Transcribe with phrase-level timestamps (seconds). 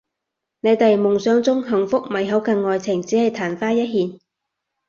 [0.61, 4.19] 你哋夢想中幸福美好嘅愛情只係曇花一現